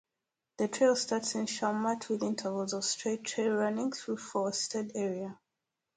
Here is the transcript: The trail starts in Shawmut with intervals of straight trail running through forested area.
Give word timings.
The 0.57 0.67
trail 0.67 0.95
starts 0.95 1.35
in 1.35 1.45
Shawmut 1.45 2.09
with 2.09 2.23
intervals 2.23 2.73
of 2.73 2.83
straight 2.83 3.23
trail 3.23 3.53
running 3.53 3.91
through 3.91 4.17
forested 4.17 4.93
area. 4.95 5.37